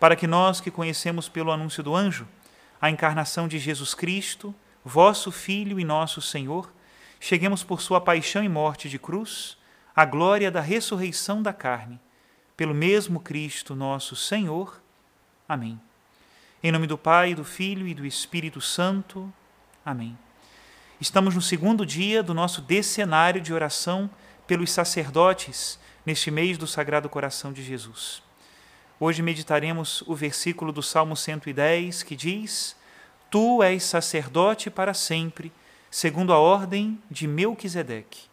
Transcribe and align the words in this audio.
para 0.00 0.16
que 0.16 0.26
nós 0.26 0.62
que 0.62 0.70
conhecemos 0.70 1.28
pelo 1.28 1.52
anúncio 1.52 1.82
do 1.82 1.94
anjo 1.94 2.26
a 2.80 2.90
encarnação 2.90 3.46
de 3.46 3.58
Jesus 3.58 3.92
Cristo, 3.92 4.54
vosso 4.82 5.30
Filho 5.30 5.78
e 5.78 5.84
nosso 5.84 6.22
Senhor, 6.22 6.72
cheguemos 7.20 7.62
por 7.62 7.82
sua 7.82 8.00
paixão 8.00 8.42
e 8.42 8.48
morte 8.48 8.88
de 8.88 8.98
cruz 8.98 9.58
à 9.94 10.06
glória 10.06 10.50
da 10.50 10.62
ressurreição 10.62 11.42
da 11.42 11.52
carne, 11.52 12.00
pelo 12.56 12.72
mesmo 12.72 13.20
Cristo 13.20 13.74
nosso 13.74 14.16
Senhor. 14.16 14.82
Amém. 15.46 15.78
Em 16.62 16.72
nome 16.72 16.86
do 16.86 16.96
Pai, 16.96 17.34
do 17.34 17.44
Filho 17.44 17.86
e 17.86 17.92
do 17.92 18.06
Espírito 18.06 18.60
Santo. 18.60 19.30
Amém. 19.84 20.16
Estamos 20.98 21.34
no 21.34 21.42
segundo 21.42 21.84
dia 21.84 22.22
do 22.22 22.32
nosso 22.32 22.62
decenário 22.62 23.40
de 23.40 23.52
oração 23.52 24.08
pelos 24.46 24.70
sacerdotes 24.72 25.78
neste 26.06 26.30
mês 26.30 26.56
do 26.56 26.66
Sagrado 26.66 27.08
Coração 27.08 27.52
de 27.52 27.62
Jesus. 27.62 28.29
Hoje 29.02 29.22
meditaremos 29.22 30.02
o 30.06 30.14
versículo 30.14 30.70
do 30.70 30.82
Salmo 30.82 31.16
110 31.16 32.02
que 32.02 32.14
diz: 32.14 32.76
Tu 33.30 33.62
és 33.62 33.82
sacerdote 33.82 34.68
para 34.68 34.92
sempre, 34.92 35.50
segundo 35.90 36.34
a 36.34 36.38
ordem 36.38 37.02
de 37.10 37.26
Melquisedeque. 37.26 38.28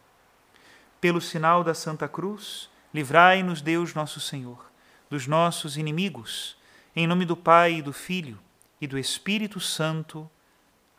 Pelo 0.99 1.21
sinal 1.21 1.63
da 1.63 1.73
Santa 1.73 2.05
Cruz, 2.09 2.69
livrai-nos 2.93 3.61
Deus 3.61 3.93
nosso 3.93 4.19
Senhor 4.19 4.69
dos 5.09 5.25
nossos 5.25 5.77
inimigos, 5.77 6.57
em 6.93 7.07
nome 7.07 7.23
do 7.23 7.37
Pai 7.37 7.75
e 7.75 7.81
do 7.81 7.93
Filho 7.93 8.37
e 8.81 8.85
do 8.85 8.99
Espírito 8.99 9.61
Santo. 9.61 10.29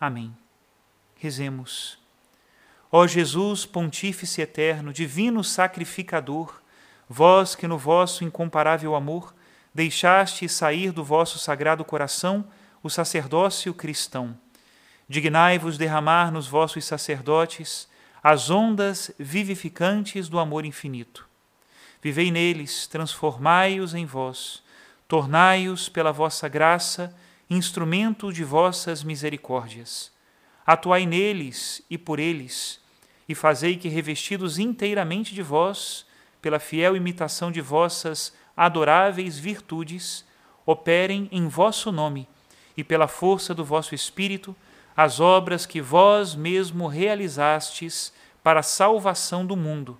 Amém. 0.00 0.34
Rezemos. 1.16 1.98
Ó 2.90 3.06
Jesus, 3.06 3.66
pontífice 3.66 4.40
eterno, 4.40 4.94
divino 4.94 5.44
sacrificador, 5.44 6.58
vós 7.06 7.54
que 7.54 7.68
no 7.68 7.76
vosso 7.76 8.24
incomparável 8.24 8.94
amor 8.94 9.36
deixaste 9.78 10.48
sair 10.48 10.90
do 10.90 11.04
vosso 11.04 11.38
sagrado 11.38 11.84
coração 11.84 12.44
o 12.82 12.90
sacerdócio 12.90 13.72
cristão. 13.72 14.36
Dignai-vos 15.08 15.78
derramar 15.78 16.32
nos 16.32 16.48
vossos 16.48 16.84
sacerdotes 16.84 17.88
as 18.20 18.50
ondas 18.50 19.12
vivificantes 19.20 20.28
do 20.28 20.40
amor 20.40 20.64
infinito. 20.64 21.28
Vivei 22.02 22.28
neles, 22.28 22.88
transformai-os 22.88 23.94
em 23.94 24.04
vós, 24.04 24.64
tornai-os 25.06 25.88
pela 25.88 26.10
vossa 26.10 26.48
graça 26.48 27.16
instrumento 27.48 28.32
de 28.32 28.42
vossas 28.42 29.04
misericórdias. 29.04 30.10
Atuai 30.66 31.06
neles 31.06 31.84
e 31.88 31.96
por 31.96 32.18
eles, 32.18 32.80
e 33.28 33.34
fazei 33.34 33.76
que, 33.76 33.88
revestidos 33.88 34.58
inteiramente 34.58 35.32
de 35.32 35.42
vós, 35.42 36.04
pela 36.42 36.58
fiel 36.58 36.96
imitação 36.96 37.52
de 37.52 37.60
vossas 37.60 38.32
adoráveis 38.58 39.38
virtudes 39.38 40.24
operem 40.66 41.28
em 41.30 41.46
vosso 41.46 41.92
nome 41.92 42.26
e 42.76 42.82
pela 42.82 43.06
força 43.06 43.54
do 43.54 43.64
vosso 43.64 43.94
Espírito 43.94 44.54
as 44.96 45.20
obras 45.20 45.64
que 45.64 45.80
vós 45.80 46.34
mesmo 46.34 46.88
realizastes 46.88 48.12
para 48.42 48.58
a 48.58 48.64
salvação 48.64 49.46
do 49.46 49.56
mundo. 49.56 49.96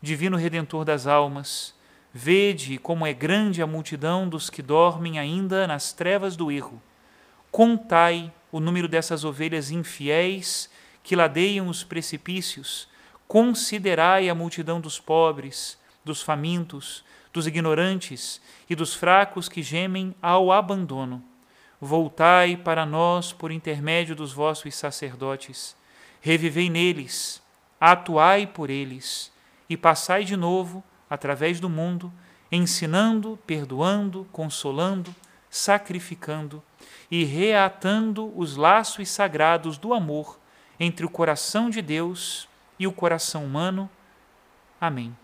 Divino 0.00 0.38
Redentor 0.38 0.82
das 0.82 1.06
almas, 1.06 1.74
vede 2.10 2.78
como 2.78 3.06
é 3.06 3.12
grande 3.12 3.60
a 3.60 3.66
multidão 3.66 4.26
dos 4.26 4.48
que 4.48 4.62
dormem 4.62 5.18
ainda 5.18 5.66
nas 5.66 5.92
trevas 5.92 6.36
do 6.36 6.50
erro. 6.50 6.80
Contai 7.50 8.32
o 8.50 8.60
número 8.60 8.88
dessas 8.88 9.24
ovelhas 9.24 9.70
infiéis 9.70 10.70
que 11.02 11.14
ladeiam 11.14 11.68
os 11.68 11.84
precipícios, 11.84 12.88
considerai 13.28 14.30
a 14.30 14.34
multidão 14.34 14.80
dos 14.80 14.98
pobres, 14.98 15.78
dos 16.02 16.22
famintos, 16.22 17.04
dos 17.34 17.48
ignorantes 17.48 18.40
e 18.70 18.76
dos 18.76 18.94
fracos 18.94 19.48
que 19.48 19.60
gemem 19.60 20.14
ao 20.22 20.52
abandono. 20.52 21.22
Voltai 21.80 22.56
para 22.56 22.86
nós 22.86 23.32
por 23.32 23.50
intermédio 23.50 24.14
dos 24.14 24.32
vossos 24.32 24.72
sacerdotes. 24.76 25.76
Revivei 26.20 26.70
neles, 26.70 27.42
atuai 27.80 28.46
por 28.46 28.70
eles 28.70 29.32
e 29.68 29.76
passai 29.76 30.24
de 30.24 30.36
novo, 30.36 30.82
através 31.10 31.58
do 31.58 31.68
mundo, 31.68 32.12
ensinando, 32.52 33.36
perdoando, 33.44 34.26
consolando, 34.30 35.12
sacrificando 35.50 36.62
e 37.10 37.24
reatando 37.24 38.32
os 38.38 38.56
laços 38.56 39.08
sagrados 39.08 39.76
do 39.76 39.92
amor 39.92 40.38
entre 40.78 41.04
o 41.04 41.10
coração 41.10 41.68
de 41.68 41.82
Deus 41.82 42.48
e 42.78 42.86
o 42.86 42.92
coração 42.92 43.44
humano. 43.44 43.90
Amém. 44.80 45.23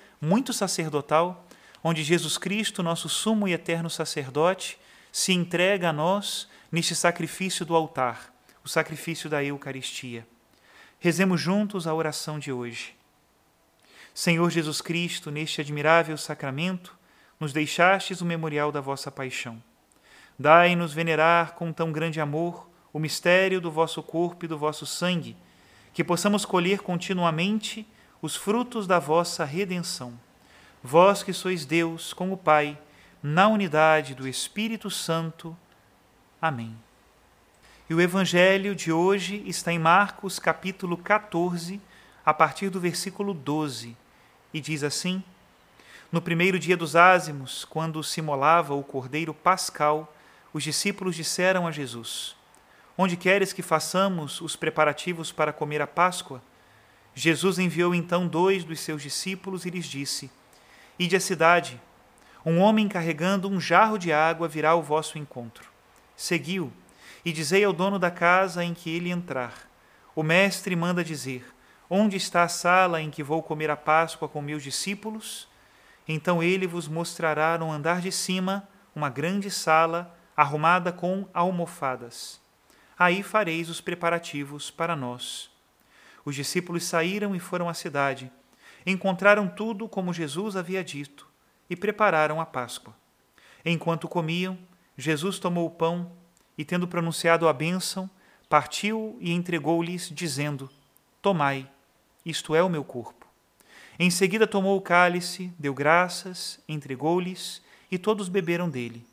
muito 0.21 0.53
sacerdotal, 0.53 1.47
onde 1.83 2.03
Jesus 2.03 2.37
Cristo, 2.37 2.83
nosso 2.83 3.09
sumo 3.09 3.47
e 3.47 3.53
eterno 3.53 3.89
sacerdote, 3.89 4.77
se 5.11 5.33
entrega 5.33 5.89
a 5.89 5.93
nós 5.93 6.47
neste 6.71 6.95
sacrifício 6.95 7.65
do 7.65 7.75
altar, 7.75 8.31
o 8.63 8.69
sacrifício 8.69 9.29
da 9.29 9.43
Eucaristia. 9.43 10.25
Rezemos 10.99 11.41
juntos 11.41 11.87
a 11.87 11.93
oração 11.93 12.37
de 12.37 12.51
hoje. 12.51 12.95
Senhor 14.13 14.49
Jesus 14.51 14.81
Cristo, 14.81 15.31
neste 15.31 15.59
admirável 15.59 16.15
sacramento, 16.17 16.95
nos 17.39 17.51
deixastes 17.51 18.21
o 18.21 18.25
memorial 18.25 18.71
da 18.71 18.79
vossa 18.79 19.09
paixão. 19.09 19.61
Dai-nos 20.37 20.93
venerar 20.93 21.53
com 21.53 21.73
tão 21.73 21.91
grande 21.91 22.21
amor 22.21 22.69
o 22.93 22.99
mistério 22.99 23.59
do 23.59 23.71
vosso 23.71 24.03
corpo 24.03 24.45
e 24.45 24.47
do 24.47 24.57
vosso 24.57 24.85
sangue, 24.85 25.35
que 25.93 26.03
possamos 26.03 26.45
colher 26.45 26.81
continuamente 26.81 27.87
os 28.21 28.35
frutos 28.35 28.85
da 28.85 28.99
vossa 28.99 29.43
redenção. 29.43 30.13
Vós 30.83 31.23
que 31.23 31.33
sois 31.33 31.65
Deus 31.65 32.13
com 32.13 32.31
o 32.31 32.37
Pai, 32.37 32.77
na 33.21 33.47
unidade 33.47 34.13
do 34.13 34.27
Espírito 34.27 34.89
Santo. 34.91 35.57
Amém. 36.39 36.77
E 37.89 37.93
o 37.93 37.99
evangelho 37.99 38.75
de 38.75 38.91
hoje 38.91 39.43
está 39.45 39.73
em 39.73 39.79
Marcos, 39.79 40.39
capítulo 40.39 40.97
14, 40.97 41.81
a 42.23 42.33
partir 42.33 42.69
do 42.69 42.79
versículo 42.79 43.33
12, 43.33 43.97
e 44.53 44.61
diz 44.61 44.83
assim: 44.83 45.23
No 46.11 46.21
primeiro 46.21 46.59
dia 46.59 46.77
dos 46.77 46.95
ázimos, 46.95 47.65
quando 47.65 48.03
se 48.03 48.21
molava 48.21 48.73
o 48.75 48.83
cordeiro 48.83 49.33
pascal, 49.33 50.13
os 50.53 50.63
discípulos 50.63 51.15
disseram 51.15 51.65
a 51.67 51.71
Jesus: 51.71 52.35
Onde 52.97 53.17
queres 53.17 53.51
que 53.51 53.61
façamos 53.61 54.41
os 54.41 54.55
preparativos 54.55 55.31
para 55.31 55.51
comer 55.51 55.81
a 55.81 55.87
Páscoa? 55.87 56.41
Jesus 57.13 57.59
enviou 57.59 57.93
então 57.93 58.27
dois 58.27 58.63
dos 58.63 58.79
seus 58.79 59.01
discípulos 59.01 59.65
e 59.65 59.69
lhes 59.69 59.85
disse: 59.85 60.31
Ide 60.97 61.15
à 61.15 61.19
cidade. 61.19 61.79
Um 62.45 62.59
homem 62.59 62.87
carregando 62.87 63.47
um 63.49 63.59
jarro 63.59 63.97
de 63.97 64.11
água 64.11 64.47
virá 64.47 64.71
ao 64.71 64.81
vosso 64.81 65.17
encontro. 65.17 65.69
Seguiu 66.15 66.71
e 67.23 67.31
dizei 67.31 67.63
ao 67.63 67.73
dono 67.73 67.99
da 67.99 68.09
casa 68.09 68.63
em 68.63 68.73
que 68.73 68.89
ele 68.89 69.11
entrar: 69.11 69.69
O 70.15 70.23
mestre 70.23 70.75
manda 70.75 71.03
dizer: 71.03 71.45
Onde 71.89 72.17
está 72.17 72.43
a 72.43 72.47
sala 72.47 73.01
em 73.01 73.11
que 73.11 73.21
vou 73.21 73.43
comer 73.43 73.69
a 73.69 73.75
Páscoa 73.75 74.27
com 74.27 74.41
meus 74.41 74.63
discípulos? 74.63 75.47
Então 76.07 76.41
ele 76.41 76.65
vos 76.65 76.87
mostrará 76.87 77.57
no 77.57 77.71
andar 77.71 78.01
de 78.01 78.11
cima 78.11 78.67
uma 78.95 79.09
grande 79.09 79.51
sala 79.51 80.17
arrumada 80.35 80.91
com 80.91 81.27
almofadas. 81.33 82.41
Aí 82.97 83.21
fareis 83.21 83.69
os 83.69 83.81
preparativos 83.81 84.71
para 84.71 84.95
nós. 84.95 85.50
Os 86.23 86.35
discípulos 86.35 86.83
saíram 86.83 87.35
e 87.35 87.39
foram 87.39 87.67
à 87.67 87.73
cidade. 87.73 88.31
Encontraram 88.85 89.47
tudo 89.47 89.87
como 89.87 90.13
Jesus 90.13 90.55
havia 90.55 90.83
dito 90.83 91.27
e 91.69 91.75
prepararam 91.75 92.41
a 92.41 92.45
Páscoa. 92.45 92.95
Enquanto 93.63 94.07
comiam, 94.07 94.57
Jesus 94.97 95.39
tomou 95.39 95.65
o 95.65 95.71
pão 95.71 96.11
e, 96.57 96.65
tendo 96.65 96.87
pronunciado 96.87 97.47
a 97.47 97.53
bênção, 97.53 98.09
partiu 98.49 99.17
e 99.19 99.31
entregou-lhes, 99.31 100.09
dizendo: 100.13 100.69
Tomai, 101.21 101.69
isto 102.25 102.53
é 102.55 102.61
o 102.61 102.69
meu 102.69 102.83
corpo. 102.83 103.25
Em 103.97 104.09
seguida 104.09 104.47
tomou 104.47 104.77
o 104.77 104.81
cálice, 104.81 105.51
deu 105.57 105.73
graças, 105.73 106.59
entregou-lhes, 106.67 107.61
e 107.91 107.97
todos 107.97 108.29
beberam 108.29 108.69
dele. 108.69 109.05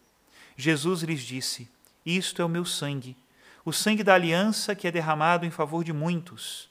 Jesus 0.57 1.03
lhes 1.03 1.21
disse: 1.21 1.69
Isto 2.05 2.43
é 2.43 2.45
o 2.45 2.49
meu 2.49 2.65
sangue, 2.65 3.17
o 3.65 3.73
sangue 3.73 4.03
da 4.03 4.15
aliança 4.15 4.75
que 4.75 4.89
é 4.89 4.91
derramado 4.91 5.45
em 5.45 5.51
favor 5.51 5.85
de 5.85 5.93
muitos. 5.93 6.68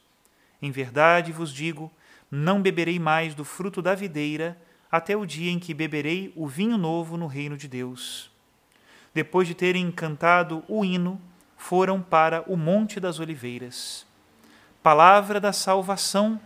Em 0.60 0.70
verdade 0.70 1.32
vos 1.32 1.52
digo: 1.52 1.90
não 2.30 2.60
beberei 2.60 2.98
mais 2.98 3.34
do 3.34 3.44
fruto 3.44 3.80
da 3.80 3.94
videira 3.94 4.58
até 4.90 5.16
o 5.16 5.26
dia 5.26 5.50
em 5.50 5.58
que 5.58 5.74
beberei 5.74 6.32
o 6.34 6.46
vinho 6.46 6.78
novo 6.78 7.16
no 7.16 7.26
reino 7.26 7.56
de 7.56 7.68
Deus. 7.68 8.30
Depois 9.14 9.46
de 9.46 9.54
terem 9.54 9.90
cantado 9.90 10.62
o 10.68 10.84
hino, 10.84 11.20
foram 11.56 12.00
para 12.00 12.42
o 12.46 12.56
Monte 12.56 13.00
das 13.00 13.18
Oliveiras. 13.18 14.06
Palavra 14.82 15.40
da 15.40 15.52
salvação, 15.52 16.40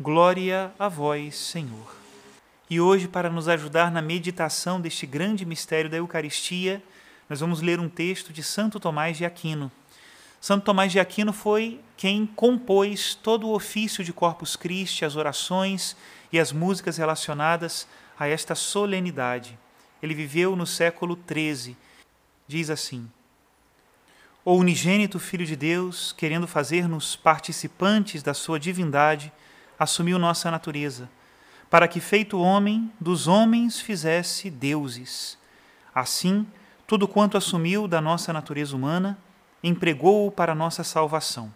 glória 0.00 0.72
a 0.78 0.88
vós, 0.88 1.36
Senhor. 1.36 1.96
E 2.70 2.80
hoje, 2.80 3.08
para 3.08 3.28
nos 3.28 3.48
ajudar 3.48 3.90
na 3.90 4.00
meditação 4.00 4.80
deste 4.80 5.04
grande 5.04 5.44
mistério 5.44 5.90
da 5.90 5.98
Eucaristia, 5.98 6.82
nós 7.28 7.40
vamos 7.40 7.60
ler 7.60 7.78
um 7.80 7.88
texto 7.88 8.32
de 8.32 8.42
Santo 8.42 8.80
Tomás 8.80 9.16
de 9.16 9.24
Aquino. 9.24 9.70
Santo 10.42 10.64
Tomás 10.64 10.90
de 10.90 10.98
Aquino 10.98 11.32
foi 11.32 11.80
quem 11.96 12.26
compôs 12.26 13.14
todo 13.14 13.46
o 13.46 13.54
ofício 13.54 14.02
de 14.02 14.12
Corpus 14.12 14.56
Christi, 14.56 15.04
as 15.04 15.14
orações 15.14 15.96
e 16.32 16.40
as 16.40 16.50
músicas 16.50 16.96
relacionadas 16.96 17.86
a 18.18 18.26
esta 18.26 18.56
solenidade. 18.56 19.56
Ele 20.02 20.16
viveu 20.16 20.56
no 20.56 20.66
século 20.66 21.16
XIII. 21.16 21.76
Diz 22.48 22.70
assim: 22.70 23.08
O 24.44 24.56
unigênito 24.56 25.20
Filho 25.20 25.46
de 25.46 25.54
Deus, 25.54 26.10
querendo 26.10 26.48
fazer-nos 26.48 27.14
participantes 27.14 28.20
da 28.20 28.34
sua 28.34 28.58
divindade, 28.58 29.32
assumiu 29.78 30.18
nossa 30.18 30.50
natureza, 30.50 31.08
para 31.70 31.86
que, 31.86 32.00
feito 32.00 32.40
homem, 32.40 32.92
dos 32.98 33.28
homens 33.28 33.80
fizesse 33.80 34.50
deuses. 34.50 35.38
Assim, 35.94 36.44
tudo 36.84 37.06
quanto 37.06 37.36
assumiu 37.36 37.86
da 37.86 38.00
nossa 38.00 38.32
natureza 38.32 38.74
humana, 38.74 39.16
empregou-o 39.62 40.30
para 40.30 40.54
nossa 40.54 40.82
salvação. 40.82 41.52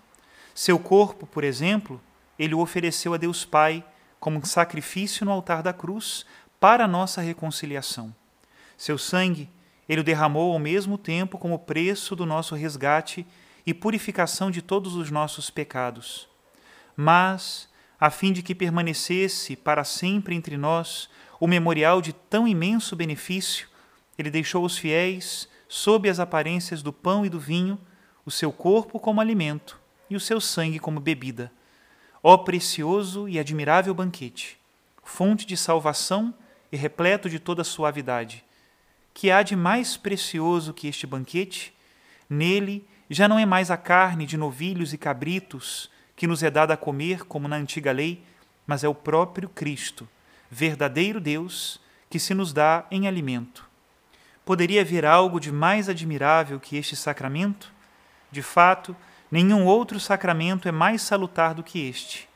Seu 0.54 0.78
corpo, 0.78 1.26
por 1.26 1.44
exemplo, 1.44 2.00
ele 2.38 2.54
o 2.54 2.60
ofereceu 2.60 3.14
a 3.14 3.16
Deus 3.16 3.44
Pai 3.44 3.84
como 4.18 4.44
sacrifício 4.46 5.24
no 5.24 5.32
altar 5.32 5.62
da 5.62 5.72
cruz 5.72 6.24
para 6.58 6.88
nossa 6.88 7.20
reconciliação. 7.20 8.14
Seu 8.76 8.96
sangue 8.98 9.48
ele 9.88 10.00
o 10.00 10.04
derramou 10.04 10.52
ao 10.52 10.58
mesmo 10.58 10.98
tempo 10.98 11.38
como 11.38 11.58
preço 11.58 12.16
do 12.16 12.26
nosso 12.26 12.54
resgate 12.54 13.26
e 13.64 13.72
purificação 13.72 14.50
de 14.50 14.60
todos 14.60 14.96
os 14.96 15.10
nossos 15.10 15.50
pecados. 15.50 16.28
Mas, 16.96 17.68
a 17.98 18.10
fim 18.10 18.32
de 18.32 18.42
que 18.42 18.54
permanecesse 18.54 19.54
para 19.54 19.84
sempre 19.84 20.34
entre 20.34 20.56
nós 20.56 21.08
o 21.38 21.46
memorial 21.46 22.00
de 22.00 22.12
tão 22.12 22.48
imenso 22.48 22.96
benefício, 22.96 23.68
ele 24.18 24.30
deixou 24.30 24.64
os 24.64 24.78
fiéis, 24.78 25.48
sob 25.68 26.08
as 26.08 26.18
aparências 26.18 26.82
do 26.82 26.92
pão 26.92 27.26
e 27.26 27.28
do 27.28 27.38
vinho, 27.38 27.78
o 28.26 28.30
seu 28.30 28.52
corpo 28.52 28.98
como 28.98 29.20
alimento 29.20 29.78
e 30.10 30.16
o 30.16 30.20
seu 30.20 30.40
sangue 30.40 30.80
como 30.80 31.00
bebida. 31.00 31.50
Ó 32.22 32.36
precioso 32.36 33.28
e 33.28 33.38
admirável 33.38 33.94
banquete, 33.94 34.58
fonte 35.04 35.46
de 35.46 35.56
salvação 35.56 36.34
e 36.72 36.76
repleto 36.76 37.30
de 37.30 37.38
toda 37.38 37.62
suavidade, 37.62 38.44
que 39.14 39.30
há 39.30 39.42
de 39.42 39.54
mais 39.54 39.96
precioso 39.96 40.74
que 40.74 40.88
este 40.88 41.06
banquete? 41.06 41.72
Nele 42.28 42.86
já 43.08 43.28
não 43.28 43.38
é 43.38 43.46
mais 43.46 43.70
a 43.70 43.76
carne 43.76 44.26
de 44.26 44.36
novilhos 44.36 44.92
e 44.92 44.98
cabritos 44.98 45.88
que 46.16 46.26
nos 46.26 46.42
é 46.42 46.50
dada 46.50 46.74
a 46.74 46.76
comer 46.76 47.24
como 47.24 47.46
na 47.46 47.56
antiga 47.56 47.92
lei, 47.92 48.22
mas 48.66 48.82
é 48.82 48.88
o 48.88 48.94
próprio 48.94 49.48
Cristo, 49.48 50.08
verdadeiro 50.50 51.20
Deus, 51.20 51.80
que 52.10 52.18
se 52.18 52.34
nos 52.34 52.52
dá 52.52 52.84
em 52.90 53.06
alimento. 53.06 53.68
Poderia 54.44 54.80
haver 54.80 55.04
algo 55.04 55.38
de 55.38 55.52
mais 55.52 55.88
admirável 55.88 56.58
que 56.58 56.76
este 56.76 56.96
sacramento? 56.96 57.72
De 58.36 58.42
fato, 58.42 58.94
nenhum 59.30 59.64
outro 59.64 59.98
sacramento 59.98 60.68
é 60.68 60.70
mais 60.70 61.00
salutar 61.00 61.54
do 61.54 61.62
que 61.62 61.88
este. 61.88 62.28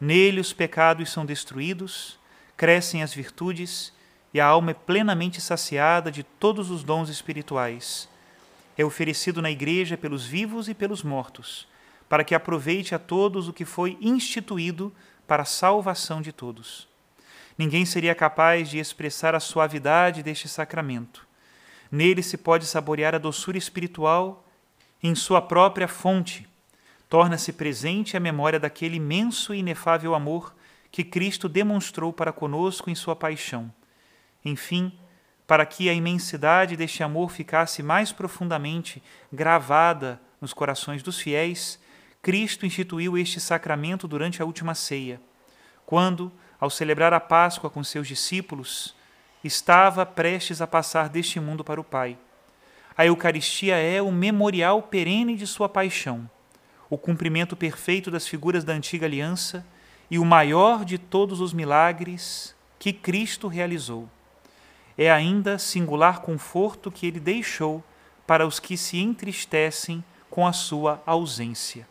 Nele 0.00 0.40
os 0.40 0.52
pecados 0.52 1.12
são 1.12 1.24
destruídos, 1.24 2.18
crescem 2.56 3.04
as 3.04 3.14
virtudes 3.14 3.92
e 4.32 4.40
a 4.40 4.46
alma 4.46 4.72
é 4.72 4.74
plenamente 4.74 5.40
saciada 5.40 6.10
de 6.10 6.24
todos 6.24 6.72
os 6.72 6.82
dons 6.82 7.08
espirituais. 7.08 8.08
É 8.76 8.84
oferecido 8.84 9.40
na 9.40 9.48
Igreja 9.48 9.96
pelos 9.96 10.26
vivos 10.26 10.68
e 10.68 10.74
pelos 10.74 11.04
mortos, 11.04 11.68
para 12.08 12.24
que 12.24 12.34
aproveite 12.34 12.92
a 12.92 12.98
todos 12.98 13.46
o 13.46 13.52
que 13.52 13.64
foi 13.64 13.96
instituído 14.00 14.92
para 15.24 15.44
a 15.44 15.46
salvação 15.46 16.20
de 16.20 16.32
todos. 16.32 16.88
Ninguém 17.56 17.86
seria 17.86 18.12
capaz 18.12 18.68
de 18.68 18.80
expressar 18.80 19.36
a 19.36 19.40
suavidade 19.40 20.20
deste 20.20 20.48
sacramento. 20.48 21.24
Nele 21.92 22.24
se 22.24 22.36
pode 22.36 22.66
saborear 22.66 23.14
a 23.14 23.18
doçura 23.18 23.56
espiritual 23.56 24.43
em 25.06 25.14
sua 25.14 25.42
própria 25.42 25.86
fonte, 25.86 26.48
torna-se 27.10 27.52
presente 27.52 28.16
a 28.16 28.20
memória 28.20 28.58
daquele 28.58 28.96
imenso 28.96 29.52
e 29.52 29.58
inefável 29.58 30.14
amor 30.14 30.54
que 30.90 31.04
Cristo 31.04 31.46
demonstrou 31.46 32.10
para 32.10 32.32
conosco 32.32 32.88
em 32.88 32.94
sua 32.94 33.14
paixão. 33.14 33.70
Enfim, 34.42 34.90
para 35.46 35.66
que 35.66 35.90
a 35.90 35.92
imensidade 35.92 36.74
deste 36.74 37.02
amor 37.02 37.30
ficasse 37.30 37.82
mais 37.82 38.12
profundamente 38.12 39.02
gravada 39.30 40.18
nos 40.40 40.54
corações 40.54 41.02
dos 41.02 41.20
fiéis, 41.20 41.78
Cristo 42.22 42.64
instituiu 42.64 43.18
este 43.18 43.38
sacramento 43.40 44.08
durante 44.08 44.40
a 44.40 44.46
última 44.46 44.74
ceia, 44.74 45.20
quando, 45.84 46.32
ao 46.58 46.70
celebrar 46.70 47.12
a 47.12 47.20
Páscoa 47.20 47.68
com 47.68 47.84
seus 47.84 48.08
discípulos, 48.08 48.96
estava 49.42 50.06
prestes 50.06 50.62
a 50.62 50.66
passar 50.66 51.10
deste 51.10 51.38
mundo 51.38 51.62
para 51.62 51.78
o 51.78 51.84
Pai. 51.84 52.16
A 52.96 53.04
Eucaristia 53.04 53.74
é 53.74 54.00
o 54.00 54.12
memorial 54.12 54.80
perene 54.80 55.34
de 55.36 55.48
sua 55.48 55.68
paixão, 55.68 56.30
o 56.88 56.96
cumprimento 56.96 57.56
perfeito 57.56 58.08
das 58.08 58.28
figuras 58.28 58.62
da 58.62 58.72
antiga 58.72 59.04
aliança 59.04 59.66
e 60.08 60.16
o 60.16 60.24
maior 60.24 60.84
de 60.84 60.96
todos 60.96 61.40
os 61.40 61.52
milagres 61.52 62.54
que 62.78 62.92
Cristo 62.92 63.48
realizou. 63.48 64.08
É 64.96 65.10
ainda 65.10 65.58
singular 65.58 66.20
conforto 66.20 66.88
que 66.88 67.04
ele 67.04 67.18
deixou 67.18 67.82
para 68.28 68.46
os 68.46 68.60
que 68.60 68.76
se 68.76 68.98
entristecem 68.98 70.04
com 70.30 70.46
a 70.46 70.52
sua 70.52 71.02
ausência. 71.04 71.88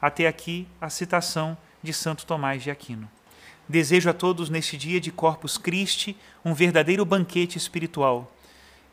Até 0.00 0.26
aqui 0.26 0.66
a 0.80 0.88
citação 0.88 1.58
de 1.82 1.92
Santo 1.92 2.24
Tomás 2.24 2.62
de 2.62 2.70
Aquino. 2.70 3.06
Desejo 3.68 4.08
a 4.08 4.14
todos 4.14 4.48
neste 4.48 4.78
dia 4.78 4.98
de 4.98 5.12
Corpus 5.12 5.58
Christi 5.58 6.16
um 6.42 6.54
verdadeiro 6.54 7.04
banquete 7.04 7.58
espiritual 7.58 8.32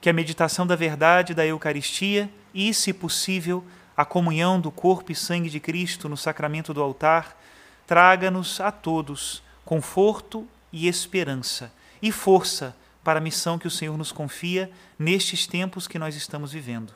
que 0.01 0.09
a 0.09 0.13
meditação 0.13 0.65
da 0.65 0.75
verdade 0.75 1.33
da 1.33 1.45
Eucaristia 1.45 2.29
e, 2.53 2.73
se 2.73 2.93
possível, 2.93 3.63
a 3.95 4.05
comunhão 4.05 4.59
do 4.59 4.71
corpo 4.71 5.11
e 5.11 5.15
sangue 5.15 5.49
de 5.49 5.59
Cristo 5.59 6.07
no 6.07 6.15
sacramento 6.15 6.73
do 6.73 6.81
altar 6.81 7.37
traga-nos 7.85 8.61
a 8.61 8.71
todos 8.71 9.43
conforto 9.65 10.47
e 10.71 10.87
esperança 10.87 11.71
e 12.01 12.11
força 12.11 12.75
para 13.03 13.19
a 13.19 13.21
missão 13.21 13.59
que 13.59 13.67
o 13.67 13.71
Senhor 13.71 13.97
nos 13.97 14.11
confia 14.11 14.71
nestes 14.97 15.45
tempos 15.47 15.87
que 15.87 15.99
nós 15.99 16.15
estamos 16.15 16.51
vivendo. 16.51 16.93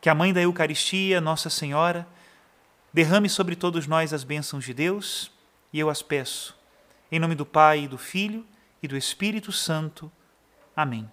Que 0.00 0.08
a 0.08 0.14
Mãe 0.14 0.32
da 0.32 0.40
Eucaristia, 0.40 1.20
Nossa 1.20 1.48
Senhora, 1.48 2.06
derrame 2.92 3.28
sobre 3.28 3.54
todos 3.54 3.86
nós 3.86 4.12
as 4.12 4.24
bênçãos 4.24 4.64
de 4.64 4.74
Deus, 4.74 5.30
e 5.72 5.78
eu 5.78 5.88
as 5.88 6.02
peço. 6.02 6.56
Em 7.12 7.18
nome 7.18 7.34
do 7.34 7.46
Pai, 7.46 7.86
do 7.86 7.98
Filho 7.98 8.44
e 8.82 8.88
do 8.88 8.96
Espírito 8.96 9.52
Santo. 9.52 10.10
Amém. 10.74 11.08